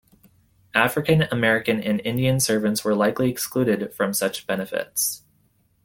[0.73, 5.21] African-American and Indian servants were likely excluded from such benefits.